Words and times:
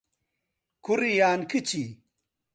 کوڕی 0.85 1.11
یان 1.19 1.39
کچی؟ 1.51 1.83